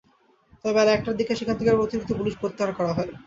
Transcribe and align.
তবে 0.61 0.73
বেলা 0.77 0.91
একটার 0.93 1.15
দিকে 1.19 1.33
সেখান 1.39 1.55
থেকে 1.57 1.71
অতিরিক্ত 1.75 2.11
পুলিশ 2.19 2.33
প্রত্যাহার 2.41 2.71
করা 2.77 2.91
হয়। 2.97 3.11